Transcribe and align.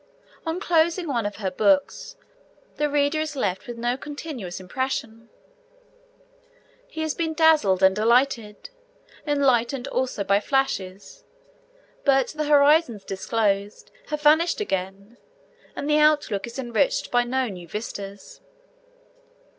On 0.47 0.59
closing 0.59 1.07
one 1.07 1.27
of 1.27 1.35
her 1.35 1.51
books, 1.51 2.15
the 2.77 2.89
reader 2.89 3.19
is 3.19 3.35
left 3.35 3.67
with 3.67 3.77
no 3.77 3.97
continuous 3.97 4.59
impression. 4.59 5.29
He 6.87 7.01
has 7.01 7.13
been 7.13 7.35
dazzled 7.35 7.83
and 7.83 7.95
delighted, 7.95 8.71
enlightened 9.27 9.87
also 9.89 10.23
by 10.23 10.39
flashes; 10.39 11.23
but 12.03 12.29
the 12.29 12.45
horizons 12.45 13.03
disclosed 13.03 13.91
have 14.07 14.21
vanished 14.23 14.59
again, 14.59 15.17
and 15.75 15.87
the 15.87 15.99
outlook 15.99 16.47
is 16.47 16.57
enriched 16.57 17.11
by 17.11 17.23
no 17.23 17.47
new 17.47 17.67
vistas. 17.67 18.41